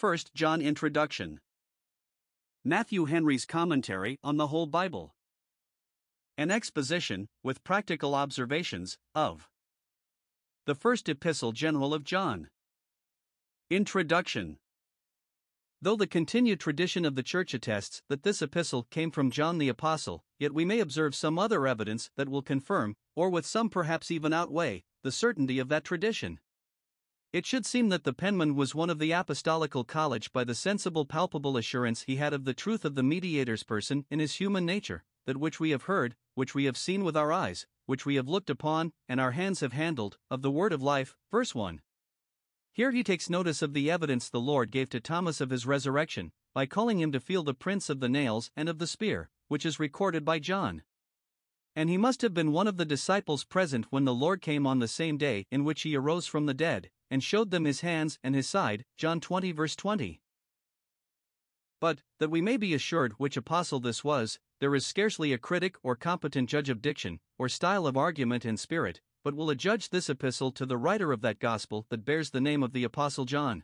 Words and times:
1 0.00 0.16
John 0.32 0.62
Introduction. 0.62 1.40
Matthew 2.64 3.06
Henry's 3.06 3.44
Commentary 3.44 4.16
on 4.22 4.36
the 4.36 4.46
Whole 4.46 4.66
Bible. 4.66 5.16
An 6.36 6.52
exposition, 6.52 7.26
with 7.42 7.64
practical 7.64 8.14
observations, 8.14 8.96
of 9.16 9.48
the 10.66 10.76
First 10.76 11.08
Epistle 11.08 11.50
General 11.50 11.92
of 11.92 12.04
John. 12.04 12.46
Introduction. 13.70 14.58
Though 15.82 15.96
the 15.96 16.06
continued 16.06 16.60
tradition 16.60 17.04
of 17.04 17.16
the 17.16 17.24
Church 17.24 17.52
attests 17.52 18.00
that 18.08 18.22
this 18.22 18.40
epistle 18.40 18.86
came 18.92 19.10
from 19.10 19.32
John 19.32 19.58
the 19.58 19.68
Apostle, 19.68 20.22
yet 20.38 20.54
we 20.54 20.64
may 20.64 20.78
observe 20.78 21.16
some 21.16 21.40
other 21.40 21.66
evidence 21.66 22.08
that 22.16 22.28
will 22.28 22.42
confirm, 22.42 22.94
or 23.16 23.30
with 23.30 23.44
some 23.44 23.68
perhaps 23.68 24.12
even 24.12 24.32
outweigh, 24.32 24.84
the 25.02 25.10
certainty 25.10 25.58
of 25.58 25.68
that 25.70 25.82
tradition. 25.82 26.38
It 27.30 27.44
should 27.44 27.66
seem 27.66 27.90
that 27.90 28.04
the 28.04 28.14
penman 28.14 28.54
was 28.54 28.74
one 28.74 28.88
of 28.88 28.98
the 28.98 29.12
apostolical 29.12 29.84
college 29.84 30.32
by 30.32 30.44
the 30.44 30.54
sensible, 30.54 31.04
palpable 31.04 31.58
assurance 31.58 32.04
he 32.04 32.16
had 32.16 32.32
of 32.32 32.44
the 32.44 32.54
truth 32.54 32.86
of 32.86 32.94
the 32.94 33.02
mediator's 33.02 33.64
person 33.64 34.06
in 34.10 34.18
his 34.18 34.36
human 34.36 34.64
nature, 34.64 35.04
that 35.26 35.36
which 35.36 35.60
we 35.60 35.68
have 35.70 35.82
heard, 35.82 36.16
which 36.34 36.54
we 36.54 36.64
have 36.64 36.78
seen 36.78 37.04
with 37.04 37.18
our 37.18 37.30
eyes, 37.30 37.66
which 37.84 38.06
we 38.06 38.14
have 38.14 38.30
looked 38.30 38.48
upon, 38.48 38.94
and 39.06 39.20
our 39.20 39.32
hands 39.32 39.60
have 39.60 39.74
handled, 39.74 40.16
of 40.30 40.40
the 40.40 40.50
word 40.50 40.72
of 40.72 40.82
life. 40.82 41.16
Verse 41.30 41.54
1. 41.54 41.82
Here 42.72 42.92
he 42.92 43.04
takes 43.04 43.28
notice 43.28 43.60
of 43.60 43.74
the 43.74 43.90
evidence 43.90 44.30
the 44.30 44.40
Lord 44.40 44.70
gave 44.70 44.88
to 44.90 45.00
Thomas 45.00 45.42
of 45.42 45.50
his 45.50 45.66
resurrection, 45.66 46.32
by 46.54 46.64
calling 46.64 46.98
him 46.98 47.12
to 47.12 47.20
feel 47.20 47.42
the 47.42 47.52
prints 47.52 47.90
of 47.90 48.00
the 48.00 48.08
nails 48.08 48.50
and 48.56 48.70
of 48.70 48.78
the 48.78 48.86
spear, 48.86 49.28
which 49.48 49.66
is 49.66 49.78
recorded 49.78 50.24
by 50.24 50.38
John. 50.38 50.82
And 51.76 51.90
he 51.90 51.98
must 51.98 52.22
have 52.22 52.32
been 52.32 52.52
one 52.52 52.66
of 52.66 52.78
the 52.78 52.86
disciples 52.86 53.44
present 53.44 53.86
when 53.90 54.06
the 54.06 54.14
Lord 54.14 54.40
came 54.40 54.66
on 54.66 54.78
the 54.78 54.88
same 54.88 55.18
day 55.18 55.44
in 55.50 55.64
which 55.64 55.82
he 55.82 55.94
arose 55.94 56.26
from 56.26 56.46
the 56.46 56.54
dead, 56.54 56.88
and 57.10 57.22
showed 57.22 57.50
them 57.50 57.64
his 57.64 57.80
hands 57.80 58.18
and 58.22 58.34
his 58.34 58.46
side. 58.46 58.84
John 58.96 59.20
20, 59.20 59.52
verse 59.52 59.76
20. 59.76 60.20
But, 61.80 62.02
that 62.18 62.30
we 62.30 62.40
may 62.40 62.56
be 62.56 62.74
assured 62.74 63.12
which 63.18 63.36
apostle 63.36 63.80
this 63.80 64.02
was, 64.02 64.38
there 64.60 64.74
is 64.74 64.84
scarcely 64.84 65.32
a 65.32 65.38
critic 65.38 65.76
or 65.82 65.94
competent 65.94 66.48
judge 66.50 66.68
of 66.68 66.82
diction, 66.82 67.20
or 67.38 67.48
style 67.48 67.86
of 67.86 67.96
argument 67.96 68.44
and 68.44 68.58
spirit, 68.58 69.00
but 69.22 69.34
will 69.34 69.50
adjudge 69.50 69.90
this 69.90 70.10
epistle 70.10 70.50
to 70.52 70.66
the 70.66 70.76
writer 70.76 71.12
of 71.12 71.20
that 71.20 71.38
gospel 71.38 71.86
that 71.90 72.04
bears 72.04 72.30
the 72.30 72.40
name 72.40 72.62
of 72.62 72.72
the 72.72 72.84
Apostle 72.84 73.24
John. 73.24 73.62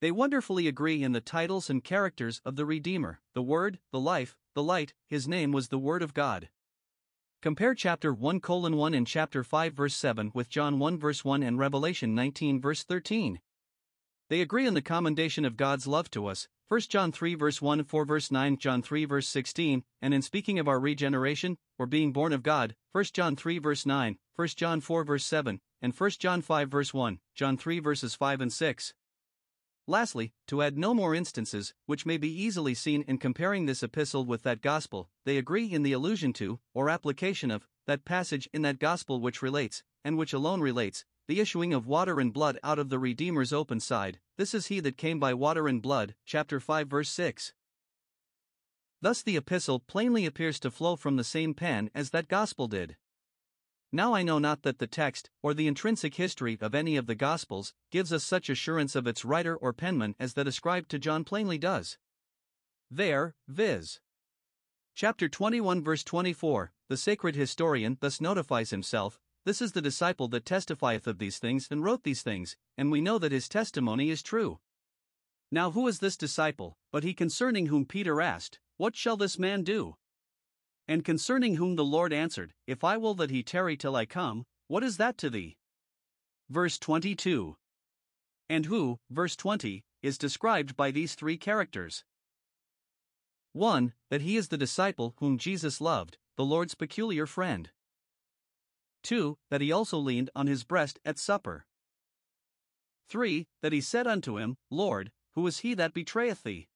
They 0.00 0.10
wonderfully 0.10 0.68
agree 0.68 1.02
in 1.02 1.12
the 1.12 1.20
titles 1.20 1.70
and 1.70 1.82
characters 1.82 2.42
of 2.44 2.56
the 2.56 2.66
Redeemer, 2.66 3.20
the 3.34 3.42
Word, 3.42 3.78
the 3.90 4.00
Life, 4.00 4.36
the 4.54 4.62
Light, 4.62 4.92
his 5.06 5.26
name 5.26 5.52
was 5.52 5.68
the 5.68 5.78
Word 5.78 6.02
of 6.02 6.12
God. 6.12 6.50
Compare 7.44 7.74
chapter 7.74 8.14
1 8.14 8.40
colon 8.40 8.74
1 8.74 8.94
and 8.94 9.06
chapter 9.06 9.44
5 9.44 9.74
verse 9.74 9.94
7 9.94 10.30
with 10.32 10.48
John 10.48 10.78
1 10.78 10.98
verse 10.98 11.26
1 11.26 11.42
and 11.42 11.58
Revelation 11.58 12.14
19 12.14 12.58
verse 12.58 12.84
13. 12.84 13.38
They 14.30 14.40
agree 14.40 14.66
in 14.66 14.72
the 14.72 14.80
commendation 14.80 15.44
of 15.44 15.58
God's 15.58 15.86
love 15.86 16.10
to 16.12 16.26
us, 16.26 16.48
1 16.68 16.80
John 16.88 17.12
3 17.12 17.34
verse 17.34 17.60
1 17.60 17.84
4 17.84 18.04
verse 18.06 18.30
9 18.30 18.56
John 18.56 18.80
3 18.80 19.04
verse 19.04 19.28
16, 19.28 19.84
and 20.00 20.14
in 20.14 20.22
speaking 20.22 20.58
of 20.58 20.68
our 20.68 20.80
regeneration, 20.80 21.58
or 21.78 21.84
being 21.84 22.14
born 22.14 22.32
of 22.32 22.42
God, 22.42 22.76
1 22.92 23.04
John 23.12 23.36
3 23.36 23.58
verse 23.58 23.84
9, 23.84 24.16
1 24.36 24.48
John 24.56 24.80
4 24.80 25.04
verse 25.04 25.26
7, 25.26 25.60
and 25.82 25.92
1 25.92 26.10
John 26.12 26.40
5 26.40 26.70
verse 26.70 26.94
1, 26.94 27.18
John 27.34 27.58
3 27.58 27.78
verses 27.78 28.14
5 28.14 28.40
and 28.40 28.52
6. 28.54 28.94
Lastly, 29.86 30.32
to 30.46 30.62
add 30.62 30.78
no 30.78 30.94
more 30.94 31.14
instances, 31.14 31.74
which 31.84 32.06
may 32.06 32.16
be 32.16 32.28
easily 32.28 32.72
seen 32.72 33.02
in 33.02 33.18
comparing 33.18 33.66
this 33.66 33.82
epistle 33.82 34.24
with 34.24 34.42
that 34.42 34.62
gospel, 34.62 35.10
they 35.26 35.36
agree 35.36 35.66
in 35.66 35.82
the 35.82 35.92
allusion 35.92 36.32
to, 36.34 36.58
or 36.72 36.88
application 36.88 37.50
of, 37.50 37.68
that 37.86 38.06
passage 38.06 38.48
in 38.54 38.62
that 38.62 38.78
gospel 38.78 39.20
which 39.20 39.42
relates, 39.42 39.82
and 40.02 40.16
which 40.16 40.32
alone 40.32 40.62
relates, 40.62 41.04
the 41.28 41.38
issuing 41.38 41.74
of 41.74 41.86
water 41.86 42.18
and 42.18 42.32
blood 42.32 42.58
out 42.62 42.78
of 42.78 42.88
the 42.88 42.98
Redeemer's 42.98 43.52
open 43.52 43.78
side, 43.78 44.20
this 44.38 44.54
is 44.54 44.68
he 44.68 44.80
that 44.80 44.96
came 44.96 45.20
by 45.20 45.34
water 45.34 45.68
and 45.68 45.82
blood, 45.82 46.14
chapter 46.24 46.60
5, 46.60 46.88
verse 46.88 47.10
6. 47.10 47.52
Thus 49.02 49.22
the 49.22 49.36
epistle 49.36 49.80
plainly 49.80 50.24
appears 50.24 50.58
to 50.60 50.70
flow 50.70 50.96
from 50.96 51.16
the 51.16 51.24
same 51.24 51.52
pen 51.52 51.90
as 51.94 52.08
that 52.10 52.28
gospel 52.28 52.68
did. 52.68 52.96
Now 53.94 54.12
I 54.12 54.24
know 54.24 54.40
not 54.40 54.62
that 54.62 54.80
the 54.80 54.88
text, 54.88 55.30
or 55.40 55.54
the 55.54 55.68
intrinsic 55.68 56.16
history 56.16 56.58
of 56.60 56.74
any 56.74 56.96
of 56.96 57.06
the 57.06 57.14
Gospels, 57.14 57.72
gives 57.92 58.12
us 58.12 58.24
such 58.24 58.50
assurance 58.50 58.96
of 58.96 59.06
its 59.06 59.24
writer 59.24 59.54
or 59.54 59.72
penman 59.72 60.16
as 60.18 60.34
that 60.34 60.48
ascribed 60.48 60.90
to 60.90 60.98
John 60.98 61.22
plainly 61.22 61.58
does. 61.58 61.96
There, 62.90 63.36
viz. 63.46 64.00
Chapter 64.96 65.28
21, 65.28 65.80
verse 65.84 66.02
24, 66.02 66.72
the 66.88 66.96
sacred 66.96 67.36
historian 67.36 67.96
thus 68.00 68.20
notifies 68.20 68.70
himself 68.70 69.20
this 69.44 69.62
is 69.62 69.70
the 69.70 69.80
disciple 69.80 70.26
that 70.26 70.44
testifieth 70.44 71.06
of 71.06 71.18
these 71.18 71.38
things 71.38 71.68
and 71.70 71.84
wrote 71.84 72.02
these 72.02 72.22
things, 72.22 72.56
and 72.76 72.90
we 72.90 73.00
know 73.00 73.20
that 73.20 73.30
his 73.30 73.48
testimony 73.48 74.10
is 74.10 74.24
true. 74.24 74.58
Now, 75.52 75.70
who 75.70 75.86
is 75.86 76.00
this 76.00 76.16
disciple, 76.16 76.76
but 76.90 77.04
he 77.04 77.14
concerning 77.14 77.66
whom 77.66 77.86
Peter 77.86 78.20
asked, 78.20 78.58
What 78.76 78.96
shall 78.96 79.16
this 79.16 79.38
man 79.38 79.62
do? 79.62 79.94
And 80.86 81.04
concerning 81.04 81.56
whom 81.56 81.76
the 81.76 81.84
Lord 81.84 82.12
answered, 82.12 82.52
If 82.66 82.84
I 82.84 82.96
will 82.96 83.14
that 83.14 83.30
he 83.30 83.42
tarry 83.42 83.76
till 83.76 83.96
I 83.96 84.04
come, 84.04 84.44
what 84.68 84.84
is 84.84 84.98
that 84.98 85.16
to 85.18 85.30
thee? 85.30 85.56
Verse 86.50 86.78
22. 86.78 87.56
And 88.48 88.66
who, 88.66 88.98
verse 89.10 89.36
20, 89.36 89.82
is 90.02 90.18
described 90.18 90.76
by 90.76 90.90
these 90.90 91.14
three 91.14 91.38
characters 91.38 92.04
1. 93.52 93.94
That 94.10 94.20
he 94.20 94.36
is 94.36 94.48
the 94.48 94.58
disciple 94.58 95.14
whom 95.18 95.38
Jesus 95.38 95.80
loved, 95.80 96.18
the 96.36 96.44
Lord's 96.44 96.74
peculiar 96.74 97.26
friend. 97.26 97.70
2. 99.04 99.38
That 99.50 99.60
he 99.60 99.72
also 99.72 99.96
leaned 99.96 100.30
on 100.34 100.46
his 100.46 100.64
breast 100.64 100.98
at 101.04 101.18
supper. 101.18 101.66
3. 103.08 103.46
That 103.62 103.72
he 103.72 103.80
said 103.80 104.06
unto 104.06 104.38
him, 104.38 104.56
Lord, 104.70 105.12
who 105.34 105.46
is 105.46 105.60
he 105.60 105.74
that 105.74 105.94
betrayeth 105.94 106.42
thee? 106.42 106.68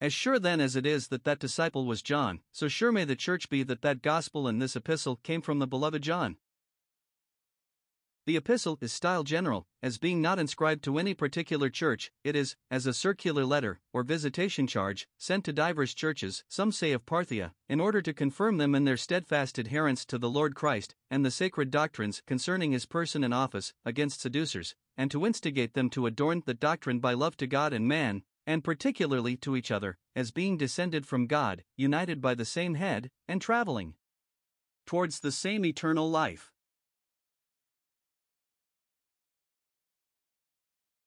As 0.00 0.12
sure 0.12 0.38
then 0.38 0.60
as 0.60 0.76
it 0.76 0.84
is 0.84 1.08
that 1.08 1.24
that 1.24 1.38
disciple 1.38 1.86
was 1.86 2.02
John, 2.02 2.40
so 2.52 2.68
sure 2.68 2.92
may 2.92 3.04
the 3.04 3.16
church 3.16 3.48
be 3.48 3.62
that 3.62 3.82
that 3.82 4.02
gospel 4.02 4.46
and 4.46 4.60
this 4.60 4.76
epistle 4.76 5.16
came 5.22 5.40
from 5.40 5.58
the 5.58 5.66
beloved 5.66 6.02
John. 6.02 6.36
The 8.26 8.36
epistle 8.36 8.76
is 8.80 8.92
styled 8.92 9.28
general, 9.28 9.68
as 9.84 9.98
being 9.98 10.20
not 10.20 10.40
inscribed 10.40 10.82
to 10.84 10.98
any 10.98 11.14
particular 11.14 11.70
church, 11.70 12.10
it 12.24 12.34
is, 12.34 12.56
as 12.72 12.84
a 12.84 12.92
circular 12.92 13.44
letter, 13.44 13.80
or 13.92 14.02
visitation 14.02 14.66
charge, 14.66 15.06
sent 15.16 15.44
to 15.44 15.52
divers 15.52 15.94
churches, 15.94 16.42
some 16.48 16.72
say 16.72 16.90
of 16.90 17.06
Parthia, 17.06 17.52
in 17.68 17.78
order 17.78 18.02
to 18.02 18.12
confirm 18.12 18.56
them 18.56 18.74
in 18.74 18.84
their 18.84 18.96
steadfast 18.96 19.58
adherence 19.58 20.04
to 20.06 20.18
the 20.18 20.28
Lord 20.28 20.56
Christ, 20.56 20.96
and 21.08 21.24
the 21.24 21.30
sacred 21.30 21.70
doctrines 21.70 22.20
concerning 22.26 22.72
his 22.72 22.84
person 22.84 23.22
and 23.22 23.32
office, 23.32 23.72
against 23.84 24.20
seducers, 24.20 24.74
and 24.96 25.08
to 25.12 25.24
instigate 25.24 25.74
them 25.74 25.88
to 25.90 26.06
adorn 26.06 26.42
the 26.46 26.54
doctrine 26.54 26.98
by 26.98 27.14
love 27.14 27.36
to 27.36 27.46
God 27.46 27.72
and 27.72 27.86
man, 27.86 28.24
and 28.46 28.62
particularly 28.62 29.36
to 29.36 29.56
each 29.56 29.70
other, 29.70 29.98
as 30.14 30.30
being 30.30 30.56
descended 30.56 31.06
from 31.06 31.26
God, 31.26 31.64
united 31.76 32.20
by 32.20 32.34
the 32.34 32.44
same 32.44 32.74
head, 32.74 33.10
and 33.26 33.42
traveling 33.42 33.94
towards 34.86 35.20
the 35.20 35.32
same 35.32 35.64
eternal 35.64 36.08
life. 36.10 36.52